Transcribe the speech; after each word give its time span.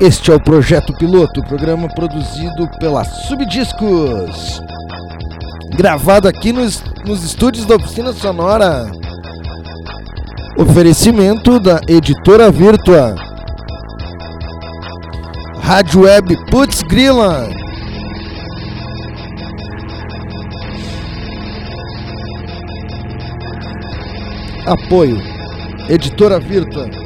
Este 0.00 0.30
é 0.30 0.34
o 0.34 0.40
Projeto 0.40 0.92
Piloto, 0.92 1.42
programa 1.42 1.88
produzido 1.88 2.68
pela 2.78 3.02
Subdiscos. 3.02 4.60
Gravado 5.74 6.28
aqui 6.28 6.52
nos, 6.52 6.84
nos 7.06 7.24
estúdios 7.24 7.64
da 7.64 7.76
Oficina 7.76 8.12
Sonora. 8.12 8.90
Oferecimento 10.58 11.58
da 11.58 11.80
Editora 11.88 12.50
Virtua. 12.50 13.14
Rádio 15.62 16.02
Web 16.02 16.36
Putz 16.50 16.82
Grilla. 16.82 17.48
Apoio. 24.66 25.16
Editora 25.88 26.38
Virtua. 26.38 27.05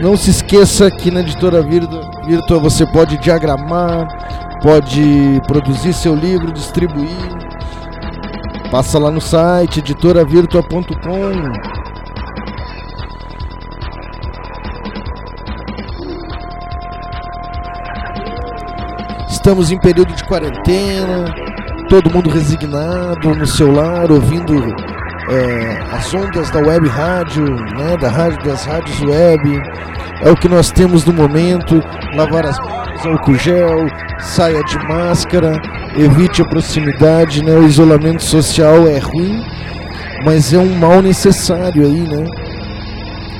Não 0.00 0.14
se 0.14 0.30
esqueça 0.30 0.90
que 0.90 1.10
na 1.10 1.20
Editora 1.20 1.62
Virtua, 1.62 2.58
você 2.58 2.86
pode 2.86 3.16
diagramar, 3.16 4.06
pode 4.62 5.40
produzir 5.46 5.94
seu 5.94 6.14
livro, 6.14 6.52
distribuir. 6.52 7.16
Passa 8.70 8.98
lá 8.98 9.10
no 9.10 9.20
site 9.20 9.78
editoravirtua.com. 9.78 11.86
Estamos 19.30 19.70
em 19.70 19.78
período 19.78 20.12
de 20.12 20.24
quarentena, 20.24 21.32
todo 21.88 22.10
mundo 22.10 22.28
resignado 22.28 23.34
no 23.34 23.46
seu 23.46 23.72
lar, 23.72 24.10
ouvindo 24.10 24.74
é, 25.28 25.96
as 25.96 26.12
ondas 26.14 26.50
da 26.50 26.60
web 26.60 26.88
rádio, 26.88 27.44
né, 27.44 27.96
da 28.00 28.08
rádio, 28.08 28.44
das 28.44 28.64
rádios 28.64 29.00
web. 29.02 29.60
É 30.22 30.30
o 30.30 30.36
que 30.36 30.48
nós 30.48 30.70
temos 30.70 31.04
no 31.04 31.12
momento. 31.12 31.82
Lavar 32.14 32.46
as 32.46 32.58
mãos, 32.58 33.06
álcool 33.06 33.34
gel, 33.34 33.86
saia 34.18 34.62
de 34.64 34.78
máscara, 34.86 35.60
evite 35.96 36.42
a 36.42 36.44
proximidade, 36.44 37.44
né? 37.44 37.54
O 37.54 37.64
isolamento 37.64 38.22
social 38.22 38.86
é 38.86 38.98
ruim, 38.98 39.44
mas 40.24 40.52
é 40.52 40.58
um 40.58 40.74
mal 40.78 41.02
necessário 41.02 41.84
aí, 41.84 42.00
né? 42.00 42.24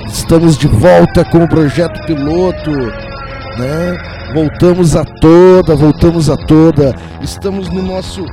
Estamos 0.07 0.59
de 0.59 0.67
volta 0.67 1.25
com 1.25 1.45
o 1.45 1.49
projeto 1.49 2.05
piloto, 2.07 2.71
né? 2.71 3.97
Voltamos 4.35 4.97
a 4.97 5.05
toda, 5.05 5.75
voltamos 5.75 6.29
a 6.29 6.37
toda. 6.37 6.95
Estamos 7.23 7.71
no 7.71 7.83
nosso 7.83 8.25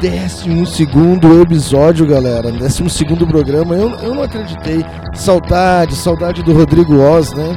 décimo 0.00 0.66
segundo 0.66 1.40
episódio, 1.40 2.04
galera. 2.06 2.50
Décimo 2.52 2.90
segundo 2.90 3.26
programa. 3.26 3.74
Eu, 3.74 3.88
eu 4.00 4.14
não 4.14 4.22
acreditei. 4.22 4.84
Saudade, 5.14 5.96
saudade 5.96 6.42
do 6.42 6.52
Rodrigo 6.52 6.98
Oz, 6.98 7.32
né? 7.32 7.56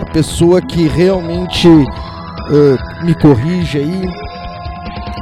A 0.00 0.04
pessoa 0.06 0.62
que 0.62 0.86
realmente 0.88 1.68
uh, 1.68 1.86
me 3.04 3.14
corrige 3.14 3.78
aí. 3.78 4.08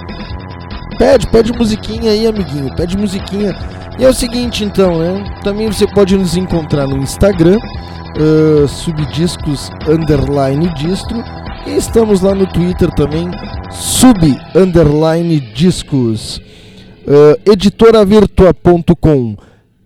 Pede, 0.97 1.27
pede 1.27 1.53
musiquinha 1.53 2.09
aí, 2.11 2.25
amiguinho. 2.25 2.75
Pede 2.75 2.97
musiquinha. 2.97 3.55
E 3.99 4.05
é 4.05 4.09
o 4.09 4.13
seguinte, 4.13 4.63
então, 4.63 4.97
né? 4.97 5.23
Também 5.43 5.67
você 5.67 5.85
pode 5.85 6.17
nos 6.17 6.35
encontrar 6.35 6.87
no 6.87 6.97
Instagram, 6.97 7.57
uh, 7.57 8.67
subdiscos 8.67 9.69
underline 9.87 10.67
distro. 10.73 11.23
E 11.67 11.77
estamos 11.77 12.21
lá 12.21 12.33
no 12.33 12.47
Twitter 12.47 12.89
também, 12.91 13.29
sub 13.69 14.35
underline 14.55 15.39
discos. 15.39 16.41
Uh, 17.07 17.39
editoravirtua.com. 17.51 19.37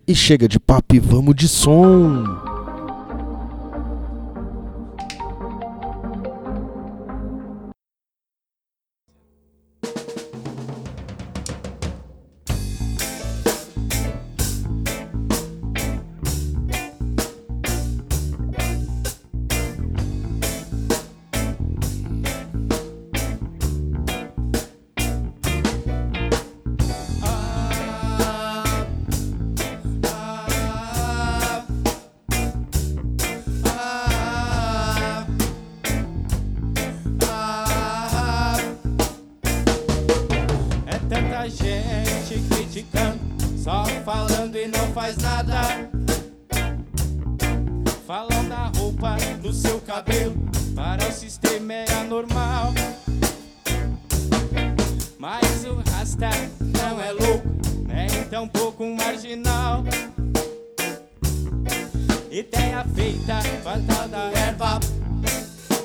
E 0.08 0.16
chega 0.16 0.48
de 0.48 0.60
papo 0.60 0.96
e 0.96 1.00
vamos 1.00 1.36
de 1.36 1.48
som. 1.48 2.24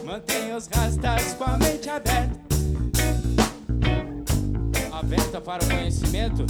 Mantenha 0.05 0.57
os 0.57 0.67
rastas 0.69 1.35
com 1.35 1.45
a 1.45 1.59
mente 1.59 1.91
aberta. 1.91 2.41
Aberta 4.91 5.39
para 5.39 5.63
o 5.63 5.69
conhecimento, 5.69 6.47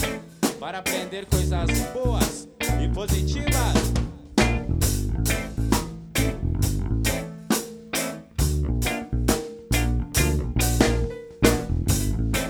para 0.61 0.79
aprender 0.79 1.27
coisas 1.27 1.69
boas 1.93 2.49
e 2.81 2.89
positivas. 2.89 3.75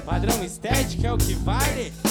Padrão 0.04 0.44
estético 0.44 1.06
é 1.06 1.12
o 1.12 1.16
que 1.16 1.34
vale. 1.36 2.03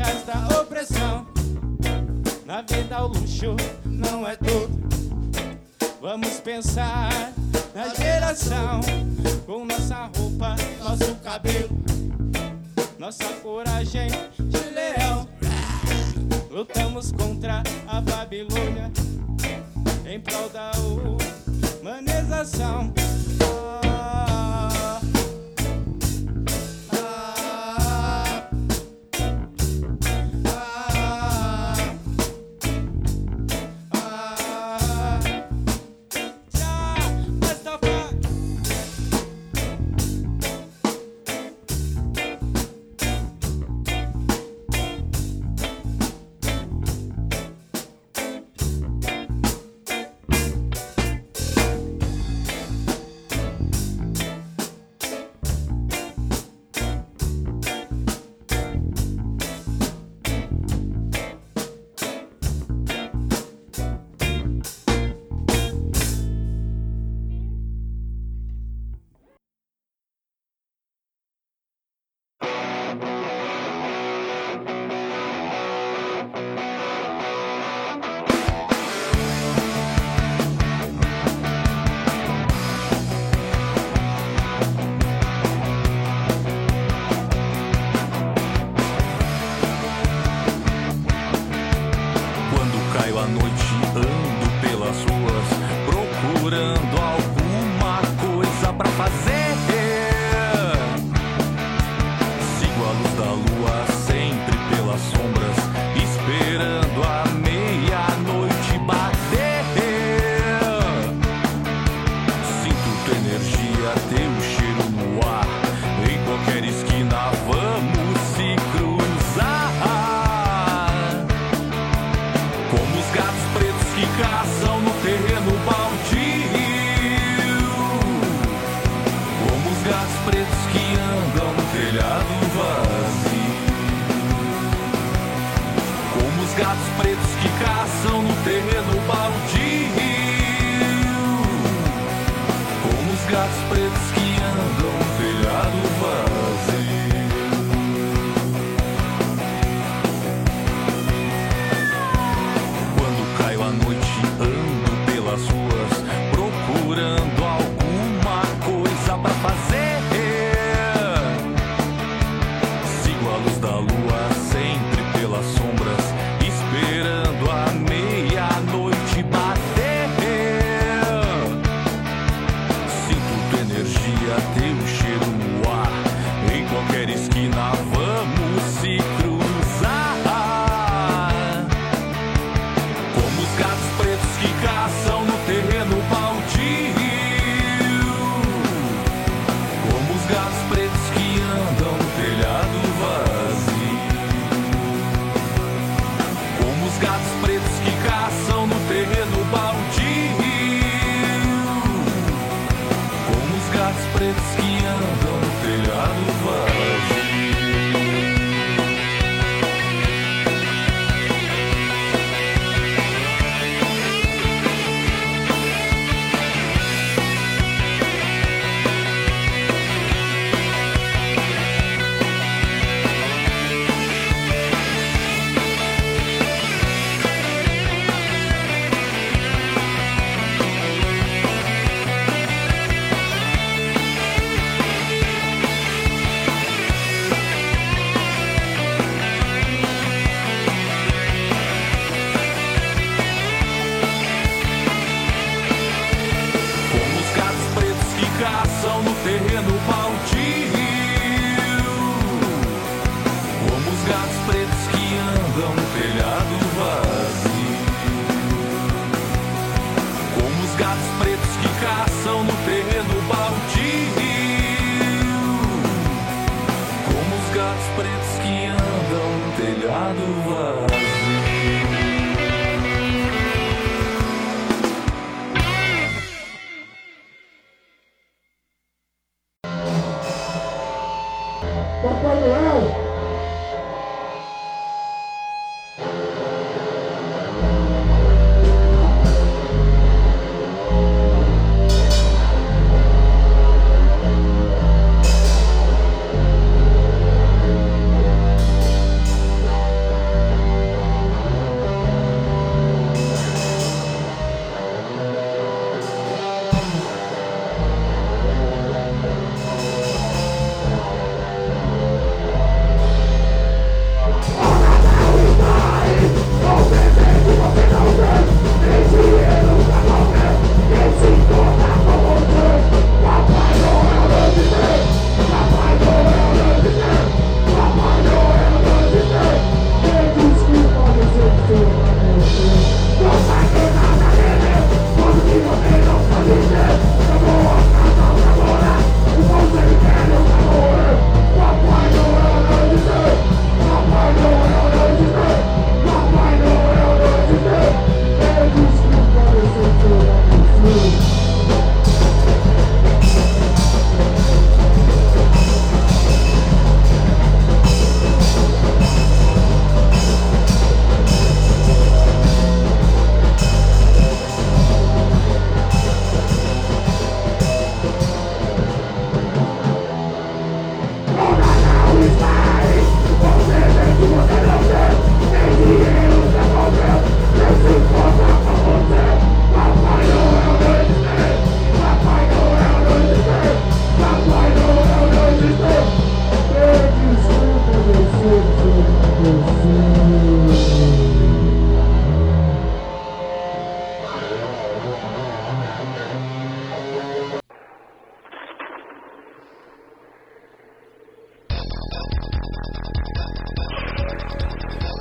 esta 0.00 0.60
opressão. 0.60 1.26
Na 2.44 2.62
vida, 2.62 3.04
o 3.04 3.08
luxo 3.08 3.56
não 3.84 4.26
é 4.26 4.36
tudo. 4.36 4.88
Vamos 6.00 6.40
pensar 6.40 7.32
na 7.74 7.88
geração 7.94 8.80
com 9.44 9.64
nossa 9.64 10.10
roupa, 10.16 10.56
nosso 10.82 11.14
cabelo, 11.16 11.68
nossa 12.98 13.24
coragem 13.42 14.08
de 14.38 14.70
leão. 14.70 15.28
Lutamos 16.50 17.12
contra 17.12 17.62
a 17.86 18.00
Babilônia 18.00 18.90
em 20.06 20.20
prol 20.20 20.48
da 20.48 20.72
humanização. 21.80 22.92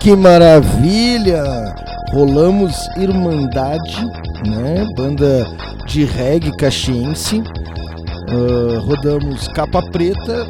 Que 0.07 0.15
maravilha! 0.15 1.75
Rolamos 2.13 2.73
Irmandade, 2.95 3.97
né? 4.47 4.87
Banda 4.95 5.45
de 5.85 6.05
reggae 6.05 6.55
caxiense. 6.55 7.43
Uh, 8.31 8.79
rodamos 8.85 9.49
Capa 9.49 9.81
Preta, 9.81 10.47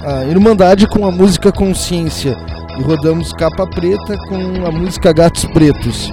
a 0.00 0.24
Irmandade 0.26 0.86
com 0.86 1.04
a 1.04 1.10
música 1.10 1.50
Consciência. 1.50 2.36
E 2.78 2.82
rodamos 2.82 3.32
Capa 3.32 3.66
Preta 3.66 4.16
com 4.28 4.64
a 4.64 4.70
música 4.70 5.12
Gatos 5.12 5.44
Pretos. 5.46 6.12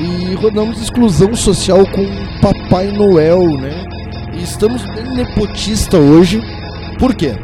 E 0.00 0.34
rodamos 0.34 0.82
Exclusão 0.82 1.32
Social 1.36 1.86
com 1.92 2.08
Papai 2.40 2.88
Noel, 2.88 3.56
né? 3.56 3.84
E 4.34 4.42
estamos 4.42 4.82
bem 4.82 5.14
nepotista 5.14 5.96
hoje. 5.96 6.42
Por 6.98 7.14
quê? 7.14 7.36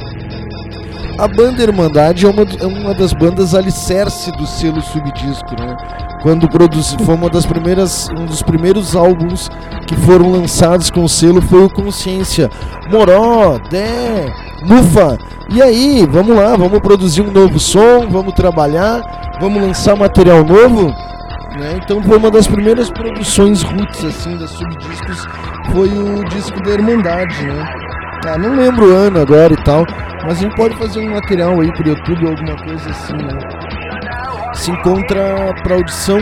A 1.23 1.29
banda 1.29 1.63
Irmandade 1.63 2.27
é 2.27 2.29
uma, 2.29 2.43
é 2.43 2.67
uma 2.67 2.93
das 2.93 3.13
bandas 3.13 3.55
alicerce 3.55 4.33
do 4.33 4.45
selo 4.45 4.83
Subdisco, 4.83 5.55
né? 5.57 5.77
Quando 6.21 6.49
produzi, 6.49 6.97
foi 7.05 7.15
uma 7.15 7.31
das 7.31 7.47
primeiras, 7.47 8.09
um 8.19 8.27
dos 8.27 8.43
primeiros 8.43 8.97
álbuns 8.97 9.49
que 9.87 9.95
foram 9.95 10.33
lançados 10.33 10.91
com 10.91 11.05
o 11.05 11.09
selo 11.09 11.41
foi 11.41 11.63
o 11.63 11.71
Consciência. 11.71 12.51
Moró, 12.91 13.57
Dé, 13.71 14.35
Mufa. 14.65 15.17
E 15.49 15.63
aí, 15.63 16.05
vamos 16.11 16.35
lá, 16.37 16.57
vamos 16.57 16.81
produzir 16.81 17.23
um 17.23 17.31
novo 17.31 17.57
som, 17.61 18.09
vamos 18.11 18.35
trabalhar, 18.35 19.01
vamos 19.41 19.63
lançar 19.63 19.95
material 19.95 20.45
novo. 20.45 20.89
Né? 21.57 21.79
Então 21.85 22.03
foi 22.03 22.19
uma 22.19 22.33
das 22.33 22.49
primeiras 22.49 22.91
produções 22.91 23.63
roots 23.63 24.05
assim 24.05 24.37
da 24.37 24.49
Subdiscos, 24.49 25.25
foi 25.71 25.89
o 25.89 26.25
disco 26.25 26.61
da 26.65 26.71
Irmandade, 26.73 27.47
né? 27.47 27.82
Ah, 28.27 28.39
não 28.39 28.55
lembro 28.55 28.93
o 28.93 28.95
ano 28.95 29.21
agora 29.21 29.53
e 29.53 29.65
tal, 29.65 29.85
mas 30.23 30.39
a 30.39 30.43
gente 30.43 30.55
pode 30.55 30.77
fazer 30.77 31.01
um 31.01 31.11
material 31.11 31.61
aí 31.61 31.73
pro 31.73 31.89
YouTube 31.89 32.25
ou 32.25 32.31
alguma 32.31 32.57
coisa 32.57 32.91
assim, 32.91 33.15
né? 33.15 33.39
Se 34.55 34.71
encontra 34.71 35.55
para 35.63 35.75
audição 35.75 36.19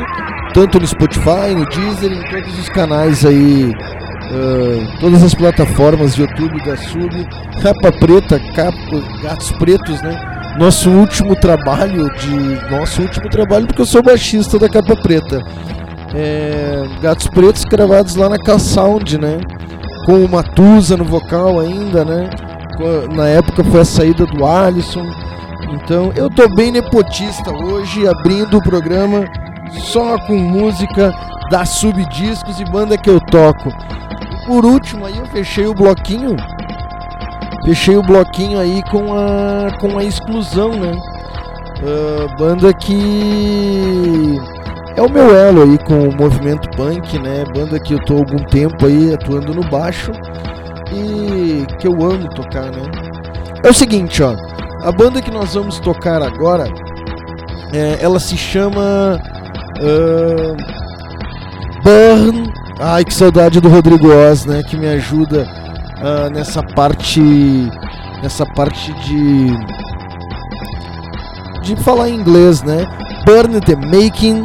tanto 0.52 0.80
no 0.80 0.86
Spotify, 0.86 1.54
no 1.54 1.66
Deezer, 1.66 2.12
em 2.12 2.22
todos 2.30 2.58
os 2.58 2.68
canais 2.68 3.24
aí, 3.24 3.70
uh, 3.70 5.00
todas 5.00 5.22
as 5.22 5.34
plataformas 5.34 6.16
YouTube 6.16 6.60
da 6.64 6.76
Sub, 6.76 7.28
Capa 7.62 7.92
Preta, 7.92 8.40
Capa, 8.54 9.20
Gatos 9.22 9.52
Pretos, 9.52 10.00
né? 10.02 10.18
Nosso 10.58 10.90
último 10.90 11.36
trabalho 11.36 12.10
de. 12.14 12.70
Nosso 12.70 13.02
último 13.02 13.28
trabalho, 13.28 13.66
porque 13.66 13.82
eu 13.82 13.86
sou 13.86 14.02
baixista 14.02 14.58
da 14.58 14.68
Capa 14.68 14.96
Preta. 14.96 15.40
É, 16.14 16.84
Gatos 17.00 17.28
Pretos 17.28 17.64
gravados 17.64 18.16
lá 18.16 18.28
na 18.28 18.38
K-Sound, 18.38 19.18
né? 19.18 19.38
Com 20.06 20.24
o 20.24 20.28
Matusa 20.28 20.96
no 20.96 21.04
vocal 21.04 21.60
ainda, 21.60 22.04
né? 22.04 22.30
na 23.14 23.28
época 23.28 23.62
foi 23.64 23.80
a 23.80 23.84
saída 23.84 24.26
do 24.26 24.46
Alisson. 24.46 25.06
Então 25.72 26.12
eu 26.16 26.28
tô 26.30 26.48
bem 26.48 26.72
nepotista 26.72 27.52
hoje, 27.52 28.08
abrindo 28.08 28.58
o 28.58 28.62
programa 28.62 29.24
só 29.70 30.18
com 30.26 30.36
música 30.36 31.12
da 31.50 31.64
Subdiscos 31.64 32.60
e 32.60 32.64
banda 32.64 32.96
que 32.96 33.10
eu 33.10 33.20
toco. 33.20 33.70
Por 34.46 34.64
último 34.64 35.06
aí 35.06 35.16
eu 35.18 35.26
fechei 35.26 35.66
o 35.66 35.74
bloquinho. 35.74 36.36
Fechei 37.64 37.96
o 37.96 38.02
bloquinho 38.02 38.58
aí 38.58 38.82
com 38.90 39.12
a 39.12 39.70
com 39.78 39.98
a 39.98 40.04
exclusão, 40.04 40.70
né? 40.70 40.92
Uh, 41.82 42.36
banda 42.36 42.72
que 42.72 44.40
é 45.00 45.02
o 45.02 45.10
meu 45.10 45.34
elo 45.34 45.62
aí 45.62 45.78
com 45.78 46.08
o 46.08 46.14
movimento 46.14 46.68
punk, 46.76 47.18
né? 47.18 47.42
Banda 47.54 47.80
que 47.80 47.94
eu 47.94 48.04
tô 48.04 48.16
há 48.16 48.18
algum 48.18 48.44
tempo 48.44 48.84
aí 48.84 49.14
atuando 49.14 49.54
no 49.54 49.66
baixo 49.70 50.12
e 50.92 51.64
que 51.78 51.88
eu 51.88 51.94
amo 52.04 52.28
tocar, 52.34 52.66
né? 52.66 52.82
É 53.64 53.70
o 53.70 53.74
seguinte, 53.74 54.22
ó. 54.22 54.36
A 54.82 54.92
banda 54.92 55.22
que 55.22 55.30
nós 55.30 55.54
vamos 55.54 55.80
tocar 55.80 56.22
agora, 56.22 56.66
é, 57.72 57.98
ela 57.98 58.20
se 58.20 58.36
chama 58.36 59.18
uh, 59.80 60.56
Burn. 61.82 62.52
Ai, 62.78 63.02
que 63.02 63.14
saudade 63.14 63.58
do 63.58 63.70
Rodrigo 63.70 64.08
Oz, 64.08 64.44
né? 64.44 64.62
Que 64.62 64.76
me 64.76 64.86
ajuda 64.86 65.48
uh, 65.96 66.30
nessa 66.30 66.62
parte, 66.62 67.22
nessa 68.22 68.44
parte 68.44 68.92
de 69.00 69.80
de 71.62 71.76
falar 71.76 72.10
inglês, 72.10 72.62
né? 72.62 72.84
Burn 73.24 73.60
the 73.60 73.76
Making 73.76 74.44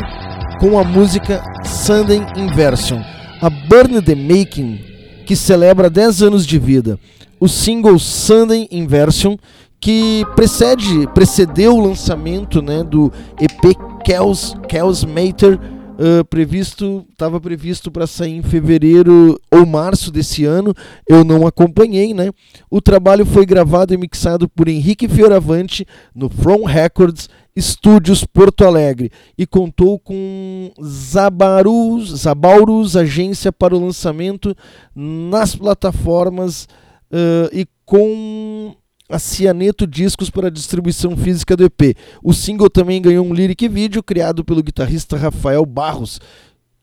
com 0.60 0.80
a 0.80 0.84
música 0.84 1.44
Sunday 1.64 2.22
Inversion. 2.36 3.02
A 3.42 3.50
Burn 3.50 4.02
the 4.02 4.16
Making 4.16 4.80
que 5.26 5.36
celebra 5.36 5.90
10 5.90 6.24
anos 6.24 6.46
de 6.46 6.58
vida. 6.60 7.00
O 7.40 7.48
single 7.48 8.00
Sunday 8.00 8.68
Inversion, 8.72 9.38
que 9.80 10.24
precede, 10.36 11.08
precedeu 11.14 11.76
o 11.76 11.86
lançamento 11.86 12.62
né, 12.62 12.84
do 12.84 13.12
EP 13.40 13.76
Chaos, 14.06 14.56
Chaos 14.72 15.04
Mater, 15.04 15.60
Uh, 15.98 16.26
previsto 16.26 17.06
estava 17.10 17.40
previsto 17.40 17.90
para 17.90 18.06
sair 18.06 18.36
em 18.36 18.44
fevereiro 18.44 19.40
ou 19.50 19.66
março 19.66 20.12
desse 20.12 20.44
ano 20.44 20.74
eu 21.08 21.24
não 21.24 21.48
acompanhei 21.48 22.14
né 22.14 22.32
o 22.70 22.82
trabalho 22.82 23.26
foi 23.26 23.46
gravado 23.46 23.94
e 23.94 23.98
mixado 23.98 24.50
por 24.50 24.68
Henrique 24.68 25.08
Fioravante 25.08 25.88
no 26.14 26.28
From 26.28 26.66
Records 26.66 27.30
Estúdios 27.56 28.26
Porto 28.26 28.66
Alegre 28.66 29.10
e 29.38 29.48
contou 29.48 29.98
com 29.98 30.72
Zabarus, 30.84 32.10
Zabaurus, 32.10 32.98
agência 32.98 33.50
para 33.52 33.74
o 33.74 33.80
lançamento 33.80 34.54
nas 34.94 35.56
plataformas 35.56 36.68
uh, 37.10 37.50
e 37.54 37.66
com 37.86 38.76
a 39.10 39.18
Cianeto 39.20 39.88
Discos 39.88 40.30
para 40.30 40.48
a 40.48 40.52
distribuição 40.52 41.16
física 41.16 41.56
do 41.56 41.64
EP. 41.64 41.96
O 42.22 42.34
single 42.34 42.70
também 42.70 43.02
ganhou 43.02 43.26
um 43.26 43.34
lyric 43.34 43.70
vídeo 43.70 44.04
criado 44.04 44.44
pelo 44.44 44.62
guitarrista 44.62 45.16
Rafael 45.16 45.66
Barros, 45.66 46.20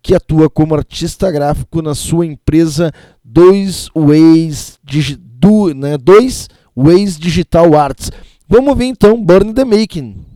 que 0.00 0.14
atua 0.14 0.48
como 0.48 0.74
artista 0.74 1.30
gráfico 1.30 1.82
na 1.82 1.94
sua 1.94 2.24
empresa 2.24 2.90
Dois 3.22 3.90
Ways, 3.94 4.78
do, 5.18 5.74
né, 5.74 5.98
Dois 5.98 6.48
Ways 6.74 7.18
Digital 7.18 7.76
Arts. 7.76 8.10
Vamos 8.48 8.76
ver 8.76 8.86
então 8.86 9.22
Burn 9.22 9.52
the 9.52 9.64
Making. 9.64 10.31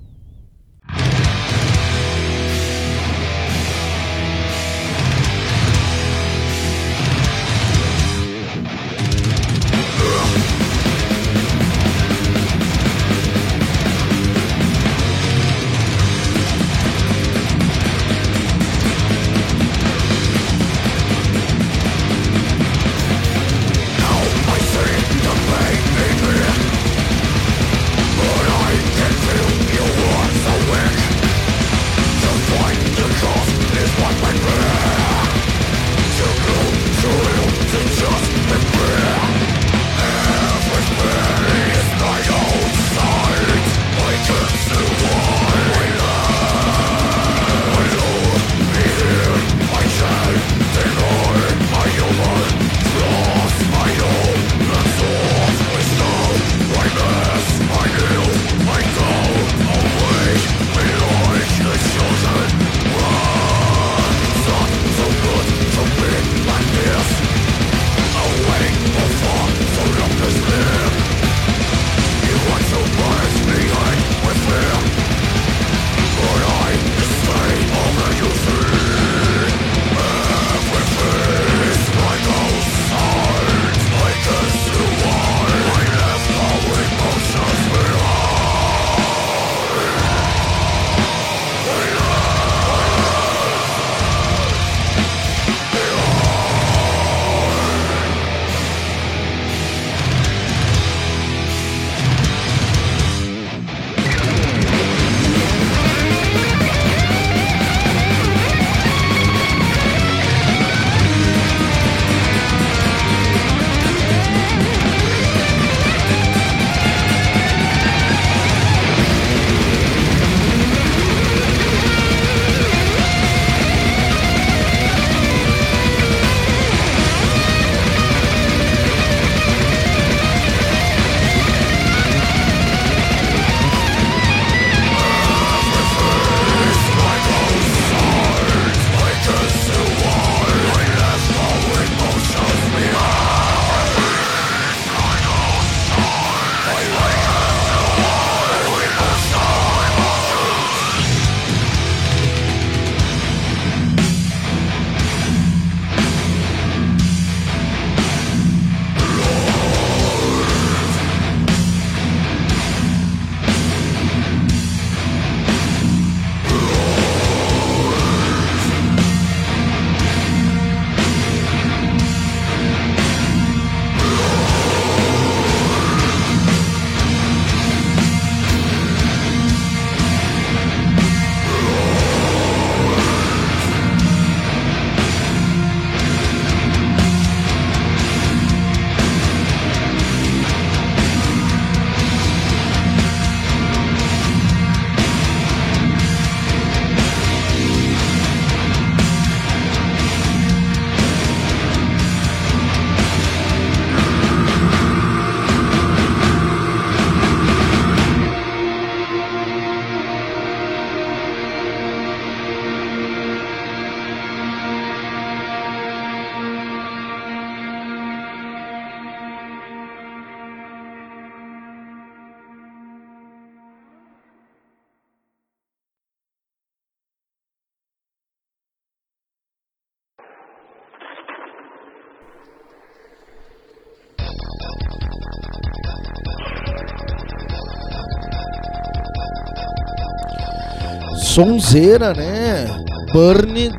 Sonzeira, 241.36 242.14
né? 242.14 242.66
Burn 243.12 243.70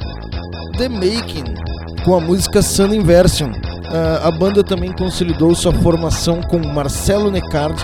the 0.78 0.88
Making, 0.88 1.56
com 2.06 2.13
a 2.13 2.20
música 2.20 2.62
Sun 2.62 2.93
Inversion. 2.93 3.50
Uh, 3.50 4.28
a 4.28 4.30
banda 4.30 4.63
também 4.63 4.91
consolidou 4.91 5.56
sua 5.56 5.74
formação 5.74 6.39
com 6.39 6.60
Marcelo 6.60 7.32
Necard, 7.32 7.84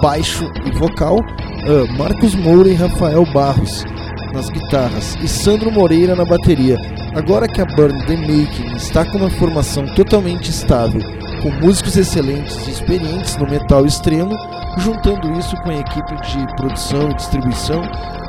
baixo 0.00 0.48
e 0.64 0.70
vocal, 0.70 1.16
uh, 1.18 1.98
Marcos 1.98 2.32
Moura 2.36 2.68
e 2.68 2.74
Rafael 2.74 3.26
Barros 3.32 3.84
nas 4.32 4.48
guitarras 4.48 5.16
e 5.20 5.26
Sandro 5.26 5.72
Moreira 5.72 6.14
na 6.14 6.24
bateria. 6.24 6.76
Agora 7.16 7.48
que 7.48 7.60
a 7.60 7.64
Burn 7.64 8.00
The 8.06 8.16
Making 8.18 8.76
está 8.76 9.04
com 9.04 9.18
uma 9.18 9.30
formação 9.30 9.84
totalmente 9.96 10.48
estável, 10.48 11.00
com 11.42 11.50
músicos 11.50 11.96
excelentes 11.96 12.68
e 12.68 12.70
experientes 12.70 13.36
no 13.36 13.50
metal 13.50 13.84
extremo, 13.84 14.38
juntando 14.78 15.32
isso 15.38 15.56
com 15.62 15.70
a 15.70 15.76
equipe 15.76 16.14
de 16.22 16.56
produção 16.56 17.10
e 17.10 17.14
distribuição, 17.14 17.82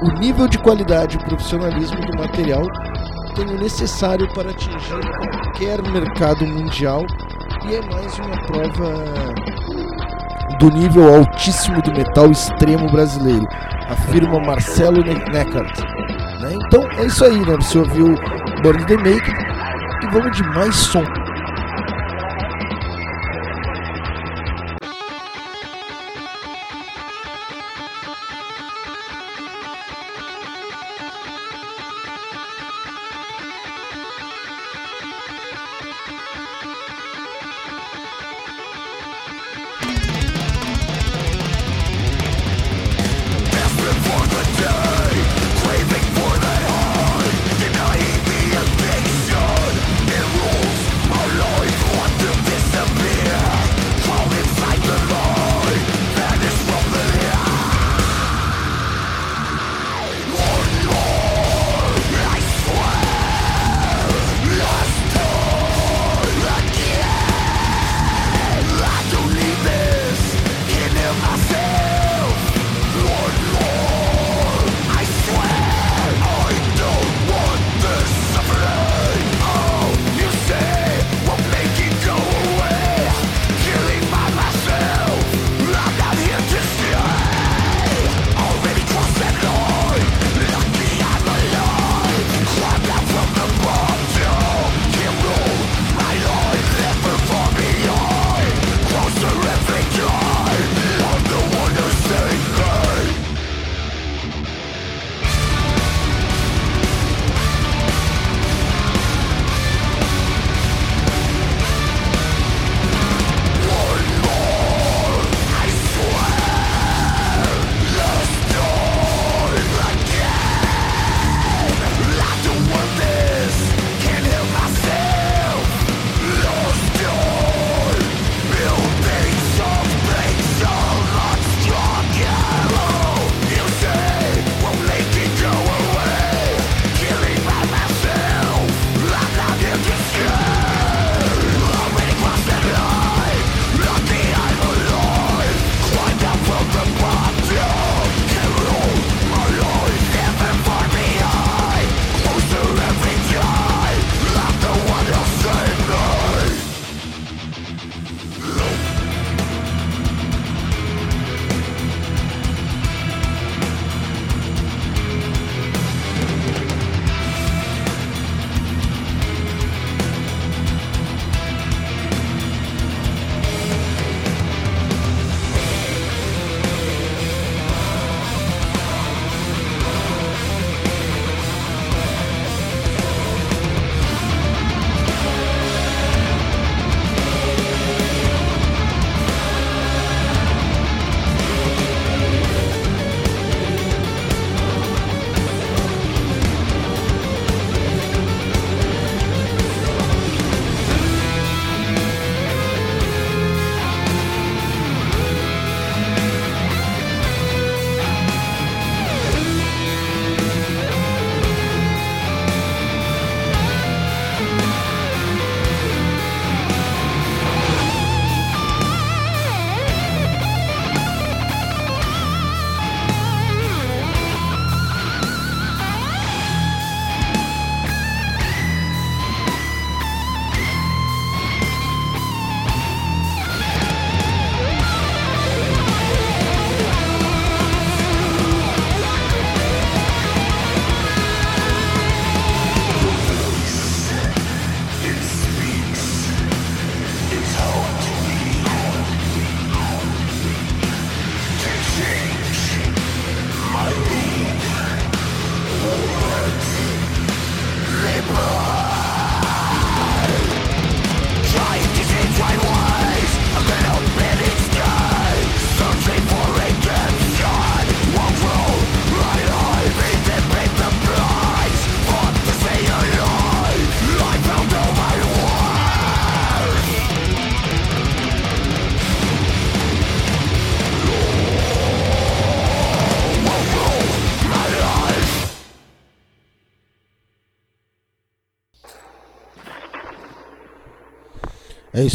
o 0.04 0.20
nível 0.20 0.48
de 0.48 0.58
qualidade 0.58 1.18
e 1.18 1.24
profissionalismo 1.26 2.00
do 2.02 2.18
material 2.18 2.64
tem 3.36 3.46
o 3.46 3.58
necessário 3.58 4.28
para 4.34 4.50
atingir 4.50 5.00
qualquer 5.18 5.82
mercado 5.90 6.46
mundial 6.46 7.06
e 7.66 7.76
é 7.76 7.82
mais 7.94 8.18
uma 8.20 8.38
prova 8.48 8.94
do 10.60 10.70
nível 10.70 11.16
altíssimo 11.16 11.82
do 11.82 11.92
metal 11.92 12.30
extremo 12.30 12.92
brasileiro, 12.92 13.48
afirma 13.90 14.40
Marcelo 14.40 15.04
Neckart. 15.04 15.80
Né? 16.40 16.54
Então 16.54 16.84
é 16.98 17.06
isso 17.06 17.24
aí, 17.24 17.40
né? 17.40 17.56
Você 17.56 17.80
ouviu 17.80 18.16
Burn 18.62 18.86
the 18.86 18.98
Make 18.98 19.32
e 20.04 20.08
vamos 20.12 20.36
de 20.36 20.44
mais 20.44 20.76
som. 20.76 21.04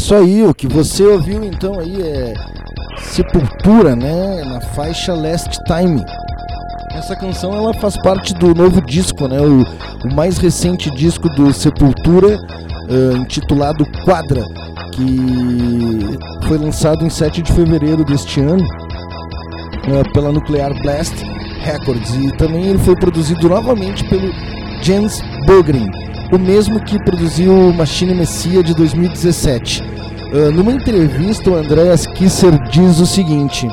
Isso 0.07 0.15
aí, 0.15 0.41
o 0.41 0.53
que 0.53 0.67
você 0.67 1.03
ouviu 1.03 1.43
então 1.43 1.77
aí 1.77 2.01
é 2.01 2.33
Sepultura, 2.97 3.93
né, 3.93 4.41
na 4.45 4.61
faixa 4.61 5.13
Last 5.13 5.59
Time. 5.65 6.01
Essa 6.93 7.13
canção 7.13 7.53
ela 7.53 7.73
faz 7.73 7.97
parte 7.97 8.33
do 8.33 8.55
novo 8.55 8.79
disco, 8.79 9.27
né, 9.27 9.37
o, 9.41 9.65
o 10.07 10.15
mais 10.15 10.37
recente 10.37 10.89
disco 10.91 11.27
do 11.27 11.51
Sepultura, 11.51 12.37
uh, 12.37 13.17
intitulado 13.17 13.85
Quadra, 14.05 14.45
que 14.93 16.17
foi 16.47 16.57
lançado 16.57 17.05
em 17.05 17.09
7 17.09 17.41
de 17.41 17.51
fevereiro 17.51 18.05
deste 18.05 18.39
ano 18.39 18.63
uh, 18.63 20.13
pela 20.13 20.31
Nuclear 20.31 20.73
Blast 20.83 21.15
Records 21.65 22.15
e 22.15 22.31
também 22.37 22.67
ele 22.67 22.79
foi 22.79 22.95
produzido 22.95 23.49
novamente 23.49 24.05
pelo 24.05 24.31
Jens 24.81 25.21
Bogren, 25.45 25.89
o 26.31 26.39
mesmo 26.39 26.79
que 26.79 26.97
produziu 26.97 27.73
Machine 27.73 28.15
Messia 28.15 28.63
de 28.63 28.73
2017. 28.73 29.96
Uh, 30.31 30.51
numa 30.51 30.73
entrevista, 30.73 31.49
o 31.49 31.55
Andreas 31.55 32.05
Kisser 32.05 32.51
diz 32.69 32.99
o 32.99 33.05
seguinte: 33.05 33.65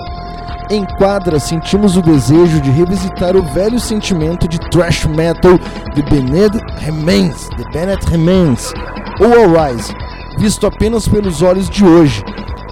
Em 0.70 0.84
quadra, 0.84 1.40
sentimos 1.40 1.96
o 1.96 2.02
desejo 2.02 2.60
de 2.60 2.70
revisitar 2.70 3.34
o 3.34 3.42
velho 3.42 3.80
sentimento 3.80 4.46
de 4.46 4.60
thrash 4.70 5.04
metal 5.06 5.58
de 5.94 6.02
Bennett 6.02 6.56
Remains, 6.78 7.48
de 7.56 7.64
Bennett 7.72 8.06
Remains, 8.08 8.72
ou 9.18 9.58
Arise, 9.58 9.92
visto 10.38 10.64
apenas 10.64 11.08
pelos 11.08 11.42
olhos 11.42 11.68
de 11.68 11.84
hoje. 11.84 12.22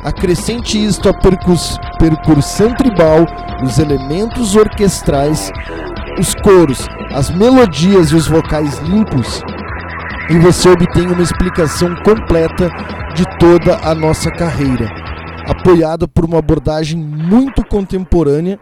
Acrescente 0.05 0.83
isto 0.85 1.09
à 1.09 1.14
percus 1.14 1.77
percussão 1.99 2.73
tribal, 2.75 3.27
os 3.64 3.79
elementos 3.79 4.55
orquestrais, 4.55 5.51
os 6.21 6.35
coros, 6.37 6.87
as 7.14 7.31
melodias 7.31 8.11
e 8.11 8.14
os 8.14 8.29
vocais 8.29 8.79
limpos, 8.79 9.42
e 10.31 10.38
você 10.38 10.68
obtém 10.68 11.09
uma 11.09 11.23
explicação 11.23 11.95
completa 12.05 12.71
de 13.14 13.25
toda 13.43 13.77
a 13.83 13.93
nossa 13.93 14.31
carreira. 14.31 14.89
Apoiada 15.49 16.07
por 16.07 16.25
uma 16.25 16.39
abordagem 16.39 16.97
muito 16.97 17.67
contemporânea, 17.67 18.57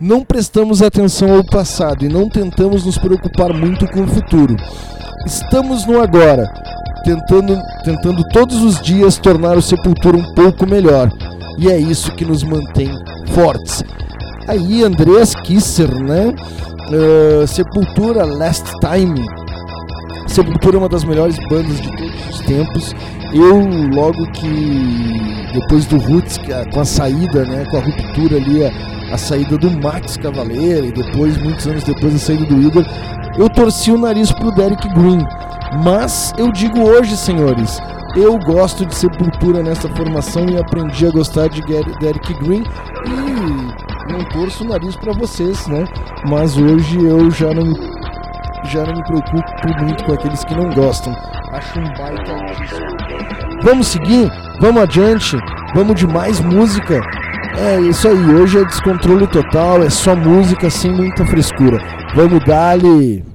não 0.00 0.24
prestamos 0.24 0.80
atenção 0.80 1.36
ao 1.36 1.44
passado 1.44 2.02
e 2.02 2.08
não 2.08 2.30
tentamos 2.30 2.86
nos 2.86 2.96
preocupar 2.96 3.52
muito 3.52 3.86
com 3.88 4.04
o 4.04 4.06
futuro. 4.06 4.56
Estamos 5.26 5.84
no 5.84 6.00
agora, 6.00 6.50
tentando, 7.04 7.60
tentando 7.84 8.26
todos 8.30 8.62
os 8.62 8.80
dias 8.80 9.18
tornar 9.18 9.58
o 9.58 9.62
Sepultura 9.62 10.16
um 10.16 10.34
pouco 10.34 10.66
melhor. 10.66 11.10
E 11.58 11.68
é 11.68 11.76
isso 11.76 12.10
que 12.12 12.24
nos 12.24 12.42
mantém 12.42 12.90
fortes. 13.34 13.84
Aí, 14.48 14.82
Andreas 14.82 15.34
Kisser, 15.34 15.94
né? 15.94 16.34
Uh, 16.88 17.46
Sepultura 17.46 18.24
Last 18.24 18.64
Time. 18.80 19.26
Sepultura 20.26 20.76
é 20.76 20.78
uma 20.78 20.88
das 20.88 21.04
melhores 21.04 21.36
bandas 21.50 21.78
de 21.78 21.88
todos 21.94 22.30
os 22.30 22.40
tempos. 22.40 22.94
Eu, 23.32 23.58
logo 23.94 24.30
que 24.32 25.50
depois 25.52 25.86
do 25.86 25.96
Roots, 25.98 26.38
com 26.72 26.80
a 26.80 26.84
saída, 26.84 27.44
né, 27.44 27.64
com 27.70 27.78
a 27.78 27.80
ruptura 27.80 28.36
ali, 28.36 28.64
a, 28.64 29.14
a 29.14 29.18
saída 29.18 29.56
do 29.56 29.70
Max 29.70 30.16
Cavaleira 30.16 30.86
e 30.86 30.92
depois, 30.92 31.36
muitos 31.38 31.66
anos 31.66 31.84
depois, 31.84 32.14
a 32.14 32.18
saída 32.18 32.44
do 32.46 32.60
Igor, 32.60 32.84
eu 33.38 33.48
torci 33.48 33.90
o 33.90 33.98
nariz 33.98 34.32
pro 34.32 34.50
Derek 34.52 34.86
Green. 34.94 35.24
Mas 35.82 36.32
eu 36.36 36.52
digo 36.52 36.80
hoje, 36.80 37.16
senhores, 37.16 37.78
eu 38.14 38.38
gosto 38.38 38.84
de 38.84 38.94
Sepultura 38.94 39.62
nessa 39.62 39.88
formação 39.90 40.46
e 40.48 40.58
aprendi 40.58 41.06
a 41.06 41.10
gostar 41.10 41.48
de 41.48 41.62
Derek 41.62 42.34
Green 42.40 42.62
e 43.06 44.12
não 44.12 44.22
torço 44.28 44.64
o 44.64 44.68
nariz 44.68 44.94
para 44.96 45.12
vocês, 45.14 45.66
né? 45.66 45.84
Mas 46.28 46.58
hoje 46.58 47.02
eu 47.02 47.30
já 47.30 47.54
não 47.54 47.72
já 48.64 48.84
não 48.84 48.94
me 48.94 49.02
preocupo 49.04 49.84
muito 49.84 50.04
com 50.04 50.12
aqueles 50.12 50.44
que 50.44 50.54
não 50.54 50.70
gostam. 50.70 51.14
Acho 51.52 51.80
um 51.80 51.84
baita 51.94 52.32
artista. 52.32 53.01
Vamos 53.62 53.86
seguir? 53.88 54.28
Vamos 54.60 54.82
adiante? 54.82 55.36
Vamos 55.74 55.94
de 55.94 56.06
mais 56.06 56.40
música? 56.40 57.00
É 57.56 57.80
isso 57.80 58.08
aí, 58.08 58.34
hoje 58.34 58.58
é 58.58 58.64
descontrole 58.64 59.26
total, 59.26 59.82
é 59.82 59.90
só 59.90 60.16
música 60.16 60.68
sem 60.68 60.92
muita 60.92 61.24
frescura. 61.24 61.78
Vamos 62.14 62.44
dar-lhe. 62.44 63.31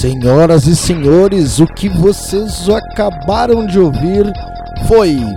Senhoras 0.00 0.66
e 0.66 0.74
senhores, 0.74 1.60
o 1.60 1.66
que 1.66 1.86
vocês 1.86 2.66
acabaram 2.70 3.66
de 3.66 3.78
ouvir 3.78 4.24
foi 4.88 5.14
uh, 5.14 5.30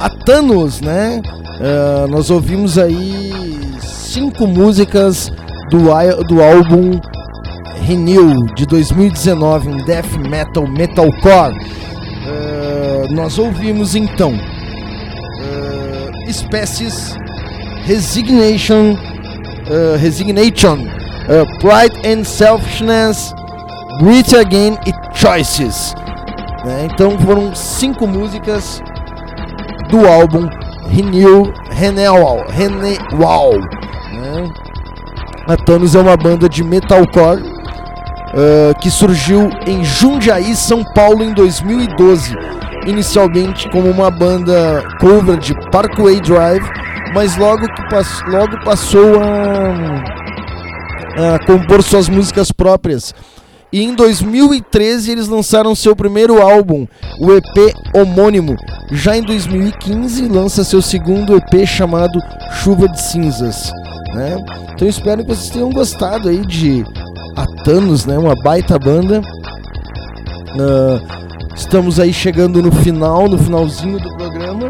a 0.00 0.10
Thanos, 0.10 0.80
né? 0.80 1.22
Uh, 1.60 2.08
nós 2.08 2.30
ouvimos 2.30 2.76
aí 2.76 3.72
cinco 3.80 4.48
músicas 4.48 5.30
do, 5.70 5.78
do 6.24 6.42
álbum 6.42 7.00
Renew 7.86 8.52
de 8.56 8.66
2019, 8.66 9.68
um 9.68 9.76
death 9.84 10.16
metal 10.28 10.66
metalcore. 10.66 11.54
Uh, 11.54 13.14
nós 13.14 13.38
ouvimos 13.38 13.94
então 13.94 14.32
uh, 14.32 16.28
Espécies, 16.28 17.16
Resignation, 17.84 18.94
uh, 18.94 19.96
Resignation, 20.00 21.03
Pride 21.60 22.06
and 22.06 22.24
Selfishness, 22.24 23.34
Breathe 24.00 24.34
Again 24.34 24.78
e 24.86 24.92
Choices. 25.16 25.94
Né? 26.64 26.88
Então 26.92 27.18
foram 27.18 27.54
cinco 27.54 28.06
músicas 28.06 28.82
do 29.88 30.06
álbum 30.06 30.48
Renew 30.88 31.52
Renewal. 31.70 32.44
Renewal 32.48 33.52
né? 34.14 34.52
A 35.46 35.56
Thanos 35.56 35.94
é 35.94 36.00
uma 36.00 36.16
banda 36.16 36.48
de 36.48 36.64
metalcore 36.64 37.42
uh, 37.42 38.78
que 38.80 38.90
surgiu 38.90 39.50
em 39.66 39.84
Jundiaí, 39.84 40.56
São 40.56 40.82
Paulo, 40.82 41.22
em 41.22 41.32
2012. 41.32 42.34
Inicialmente 42.86 43.68
como 43.70 43.90
uma 43.90 44.10
banda 44.10 44.82
cover 45.00 45.38
de 45.38 45.54
Parkway 45.70 46.20
Drive, 46.20 46.64
mas 47.14 47.36
logo, 47.36 47.66
que 47.66 47.88
pass 47.88 48.22
logo 48.26 48.62
passou 48.64 49.22
a, 49.22 50.23
a 51.16 51.38
compor 51.44 51.82
suas 51.82 52.08
músicas 52.08 52.50
próprias. 52.50 53.14
E 53.72 53.82
em 53.82 53.92
2013 53.94 55.10
eles 55.10 55.26
lançaram 55.26 55.74
seu 55.74 55.96
primeiro 55.96 56.40
álbum, 56.40 56.86
o 57.18 57.32
EP 57.32 57.74
homônimo. 57.92 58.56
Já 58.92 59.16
em 59.16 59.22
2015 59.22 60.28
lança 60.28 60.62
seu 60.62 60.80
segundo 60.80 61.36
EP 61.36 61.66
chamado 61.66 62.20
Chuva 62.52 62.88
de 62.88 63.02
Cinzas. 63.02 63.72
Né? 64.14 64.36
Então 64.72 64.86
espero 64.86 65.22
que 65.22 65.34
vocês 65.34 65.50
tenham 65.50 65.70
gostado 65.70 66.28
aí 66.28 66.46
de 66.46 66.84
Atanos, 67.36 68.06
né? 68.06 68.16
Uma 68.16 68.36
baita 68.36 68.78
banda. 68.78 69.20
Uh, 70.54 71.54
estamos 71.56 71.98
aí 71.98 72.12
chegando 72.12 72.62
no 72.62 72.70
final, 72.70 73.28
no 73.28 73.36
finalzinho 73.36 73.98
do 73.98 74.16
programa. 74.16 74.68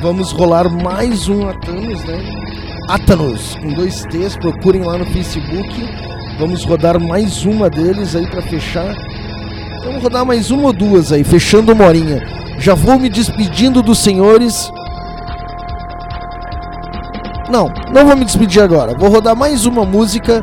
Vamos 0.00 0.32
rolar 0.32 0.70
mais 0.70 1.28
um 1.28 1.46
Atanos, 1.50 2.02
né? 2.04 2.47
Atanos, 2.88 3.54
com 3.56 3.68
dois 3.74 4.02
T's, 4.04 4.34
procurem 4.34 4.82
lá 4.82 4.96
no 4.96 5.04
Facebook. 5.04 5.68
Vamos 6.38 6.64
rodar 6.64 6.98
mais 6.98 7.44
uma 7.44 7.68
deles 7.68 8.16
aí 8.16 8.26
para 8.26 8.40
fechar. 8.40 8.94
Vamos 9.84 10.02
rodar 10.02 10.24
mais 10.24 10.50
uma 10.50 10.68
ou 10.68 10.72
duas 10.72 11.12
aí, 11.12 11.22
fechando 11.22 11.74
uma 11.74 11.84
horinha. 11.84 12.26
Já 12.58 12.72
vou 12.72 12.98
me 12.98 13.10
despedindo 13.10 13.82
dos 13.82 13.98
senhores. 13.98 14.72
Não, 17.50 17.70
não 17.92 18.06
vou 18.06 18.16
me 18.16 18.24
despedir 18.24 18.62
agora. 18.62 18.96
Vou 18.96 19.10
rodar 19.10 19.36
mais 19.36 19.66
uma 19.66 19.84
música 19.84 20.42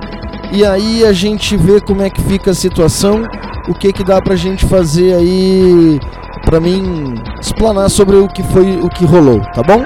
e 0.51 0.63
aí 0.63 1.03
a 1.03 1.13
gente 1.13 1.57
vê 1.57 1.81
como 1.81 2.03
é 2.03 2.11
que 2.11 2.21
fica 2.21 2.51
a 2.51 2.55
situação, 2.55 3.23
o 3.67 3.73
que 3.73 3.91
que 3.91 4.03
dá 4.03 4.21
pra 4.21 4.35
gente 4.35 4.67
fazer 4.67 5.15
aí 5.15 5.99
para 6.43 6.59
mim 6.59 7.15
explanar 7.41 7.89
sobre 7.89 8.17
o 8.17 8.27
que 8.27 8.43
foi 8.43 8.79
o 8.79 8.87
que 8.87 9.03
rolou, 9.03 9.41
tá 9.51 9.63
bom? 9.63 9.83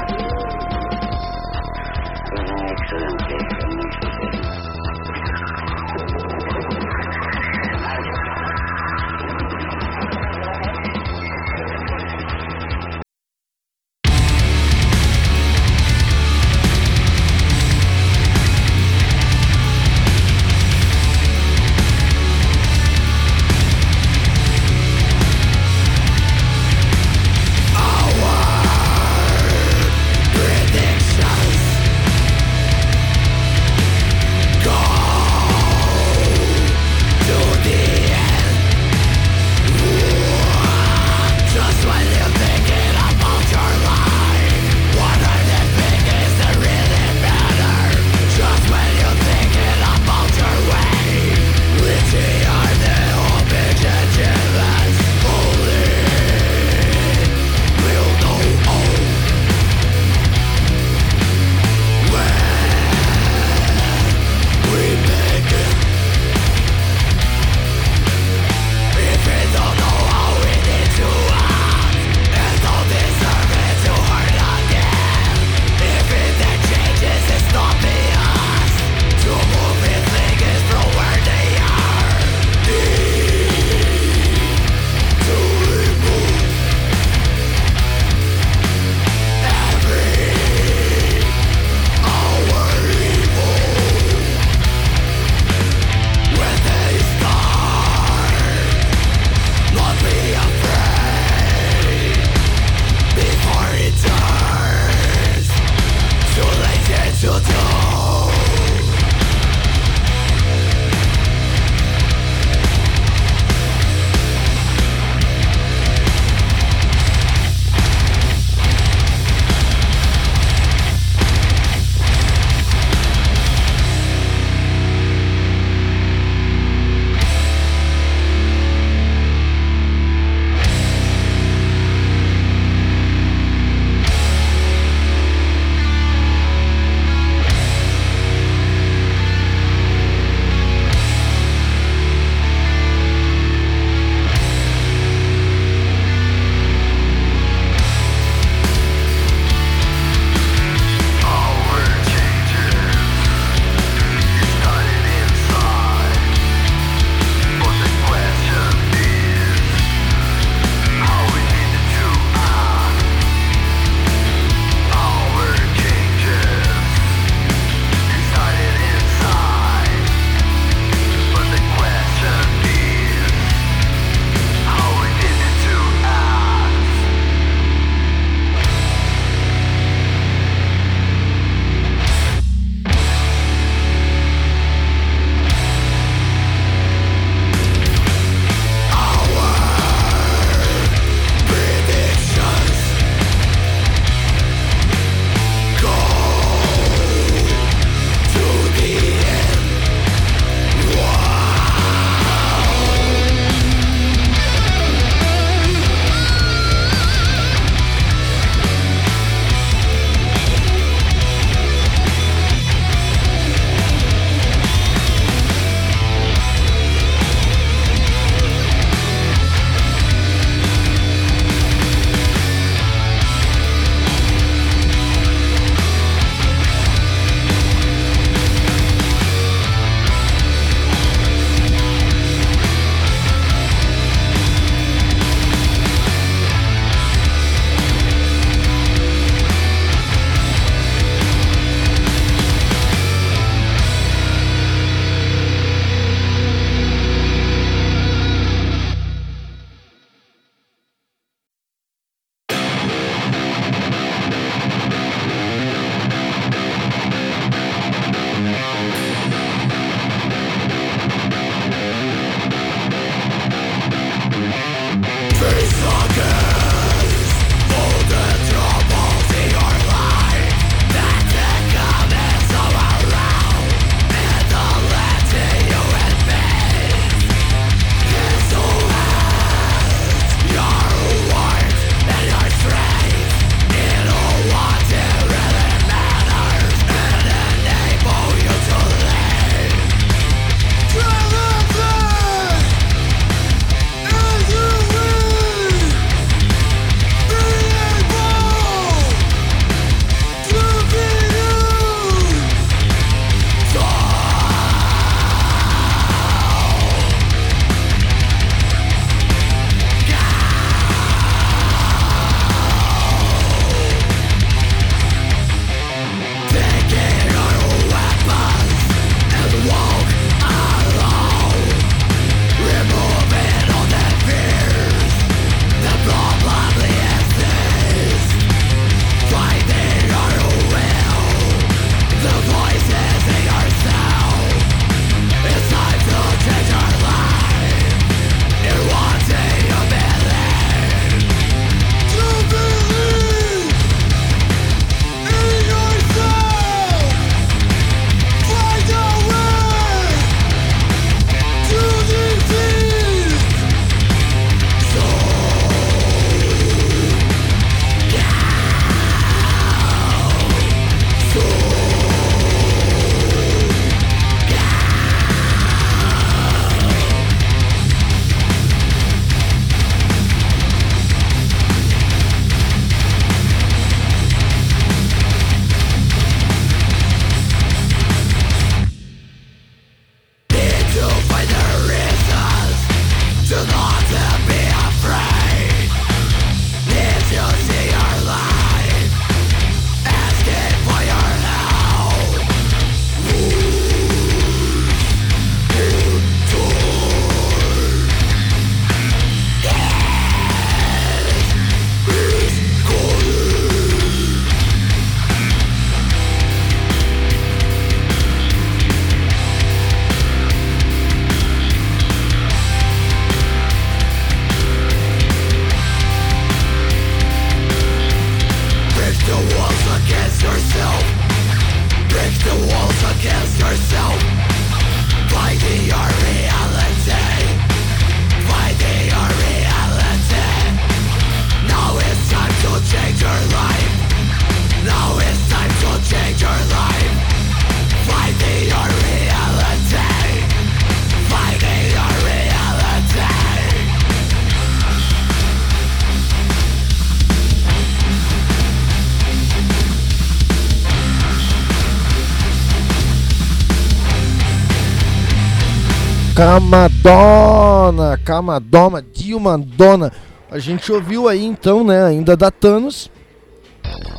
Camadonna, 456.39 458.17
Camadonna, 458.23 459.03
Dilma 459.13 459.57
Dona. 459.57 460.09
A 460.49 460.57
gente 460.57 460.89
ouviu 460.89 461.27
aí 461.27 461.43
então, 461.43 461.83
né, 461.83 462.05
ainda 462.05 462.37
da 462.37 462.49
Thanos, 462.49 463.11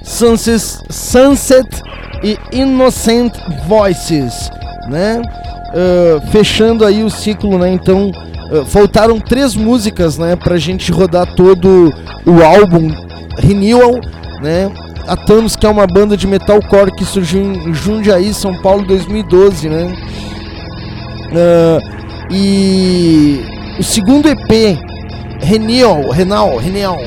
Sunset, 0.05 0.61
Sunset 0.91 1.67
e 2.23 2.37
Innocent 2.53 3.33
Voices, 3.67 4.51
né? 4.91 5.23
Uh, 5.73 6.31
fechando 6.31 6.85
aí 6.85 7.03
o 7.03 7.09
ciclo, 7.09 7.57
né? 7.57 7.71
Então, 7.71 8.11
uh, 8.53 8.67
faltaram 8.67 9.19
três 9.19 9.57
músicas, 9.57 10.19
né, 10.19 10.37
pra 10.37 10.59
gente 10.59 10.93
rodar 10.93 11.35
todo 11.35 11.91
o 12.27 12.43
álbum 12.45 12.95
Renewal, 13.39 13.99
né? 14.43 14.71
A 15.09 15.17
Thanos, 15.17 15.57
que 15.57 15.65
é 15.65 15.71
uma 15.71 15.87
banda 15.87 16.19
de 16.19 16.27
metalcore 16.27 16.95
que 16.95 17.05
surgiu 17.07 17.41
em 17.41 17.73
Jundiaí, 17.73 18.35
São 18.35 18.61
Paulo, 18.61 18.85
2012, 18.85 19.71
né? 19.71 19.97
Uh, 21.33 22.01
e 22.31 23.45
o 23.79 23.83
segundo 23.83 24.29
EP, 24.29 24.79
Renewal, 25.41 26.11
Renal, 26.11 26.57
Renal, 26.59 26.99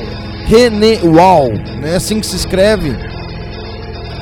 Renewal, 0.46 1.48
né, 1.80 1.96
assim 1.96 2.20
que 2.20 2.26
se 2.26 2.36
escreve, 2.36 2.90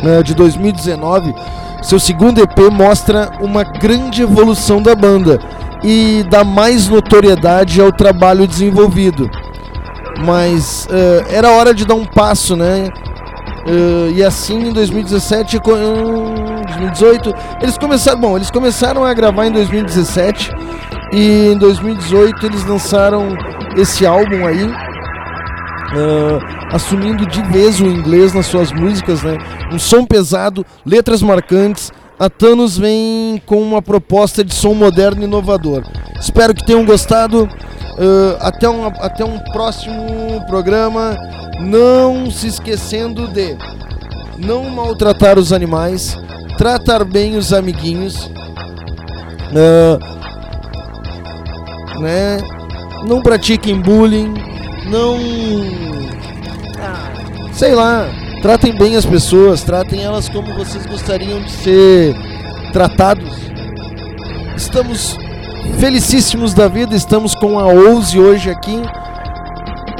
né, 0.02 0.22
de 0.22 0.34
2019, 0.34 1.34
seu 1.82 1.98
segundo 1.98 2.40
EP 2.40 2.58
mostra 2.70 3.32
uma 3.40 3.64
grande 3.64 4.22
evolução 4.22 4.80
da 4.80 4.94
banda 4.94 5.40
e 5.82 6.24
dá 6.30 6.44
mais 6.44 6.88
notoriedade 6.88 7.80
ao 7.80 7.90
trabalho 7.90 8.46
desenvolvido. 8.46 9.28
Mas 10.24 10.86
uh, 10.86 11.26
era 11.28 11.50
hora 11.50 11.74
de 11.74 11.84
dar 11.84 11.94
um 11.94 12.04
passo, 12.04 12.54
né? 12.54 12.88
Uh, 13.66 14.12
e 14.14 14.22
assim 14.22 14.68
em 14.68 14.72
2017, 14.72 15.58
2018, 15.58 17.34
eles 17.60 17.76
começaram, 17.76 18.20
bom, 18.20 18.36
eles 18.36 18.50
começaram 18.50 19.04
a 19.04 19.12
gravar 19.12 19.46
em 19.46 19.50
2017 19.50 20.52
e 21.12 21.52
em 21.52 21.58
2018 21.58 22.46
eles 22.46 22.64
lançaram 22.64 23.36
esse 23.76 24.06
álbum 24.06 24.46
aí, 24.46 24.64
uh, 24.64 26.40
assumindo 26.72 27.26
de 27.26 27.42
vez 27.42 27.80
o 27.80 27.84
inglês 27.84 28.32
nas 28.32 28.46
suas 28.46 28.72
músicas, 28.72 29.22
né? 29.22 29.36
Um 29.70 29.78
som 29.78 30.06
pesado, 30.06 30.64
letras 30.84 31.22
marcantes. 31.22 31.92
A 32.18 32.30
Thanos 32.30 32.78
vem 32.78 33.42
com 33.46 33.60
uma 33.60 33.82
proposta 33.82 34.42
de 34.44 34.54
som 34.54 34.74
moderno 34.74 35.22
e 35.22 35.24
inovador. 35.24 35.82
Espero 36.18 36.54
que 36.54 36.64
tenham 36.64 36.84
gostado. 36.84 37.44
Uh, 37.44 38.36
até, 38.40 38.68
um, 38.68 38.86
até 38.86 39.24
um 39.24 39.38
próximo 39.52 40.44
programa. 40.46 41.16
Não 41.60 42.30
se 42.30 42.46
esquecendo 42.46 43.28
de 43.28 43.56
não 44.38 44.70
maltratar 44.70 45.38
os 45.38 45.52
animais, 45.52 46.18
tratar 46.56 47.04
bem 47.04 47.36
os 47.36 47.52
amiguinhos. 47.52 48.30
Uh, 49.50 50.21
né? 52.00 52.38
Não 53.06 53.20
pratiquem 53.20 53.80
bullying, 53.80 54.34
não. 54.86 55.18
Sei 57.52 57.74
lá, 57.74 58.08
tratem 58.40 58.76
bem 58.76 58.96
as 58.96 59.04
pessoas, 59.04 59.62
tratem 59.62 60.02
elas 60.02 60.28
como 60.28 60.54
vocês 60.54 60.86
gostariam 60.86 61.40
de 61.40 61.50
ser 61.50 62.14
tratados. 62.72 63.30
Estamos 64.56 65.16
felicíssimos 65.78 66.54
da 66.54 66.68
vida, 66.68 66.94
estamos 66.94 67.34
com 67.34 67.58
a 67.58 67.66
Ouse 67.66 68.18
hoje 68.18 68.50
aqui, 68.50 68.82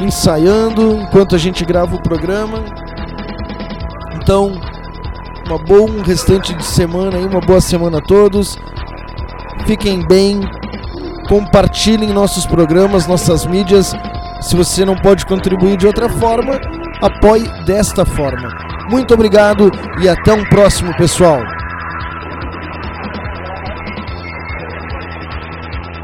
ensaiando 0.01 1.01
enquanto 1.01 1.35
a 1.35 1.39
gente 1.39 1.65
grava 1.65 1.97
o 1.97 2.03
programa. 2.03 2.65
Então, 4.17 4.61
uma 5.47 5.59
boa 5.59 6.03
restante 6.05 6.55
de 6.55 6.65
semana 6.65 7.17
aí, 7.17 7.27
uma 7.27 7.41
boa 7.41 7.61
semana 7.61 7.99
a 7.99 8.01
todos. 8.01 8.57
Fiquem 9.67 10.07
bem, 10.07 10.41
compartilhem 11.33 12.13
nossos 12.13 12.45
programas, 12.45 13.07
nossas 13.07 13.47
mídias. 13.47 13.95
Se 14.43 14.55
você 14.55 14.85
não 14.85 14.95
pode 14.95 15.25
contribuir 15.25 15.79
de 15.79 15.87
outra 15.87 16.07
forma, 16.07 16.61
apoie 17.01 17.49
desta 17.65 18.05
forma. 18.05 18.51
Muito 18.91 19.15
obrigado 19.15 19.71
e 20.03 20.11
até 20.11 20.35
um 20.35 20.45
próximo, 20.45 20.95
pessoal. 20.95 21.41